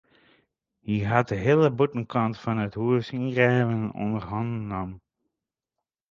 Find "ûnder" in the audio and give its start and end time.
4.03-4.25